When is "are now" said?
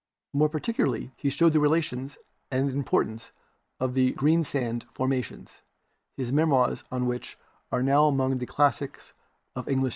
7.71-8.05